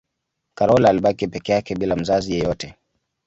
[0.55, 2.75] karol alibaki peke yake bila mzazi yeyote